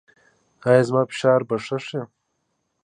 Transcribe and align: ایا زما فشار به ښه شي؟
ایا 0.67 0.83
زما 0.87 1.03
فشار 1.09 1.41
به 1.47 1.55
ښه 1.65 1.77
شي؟ 1.87 2.01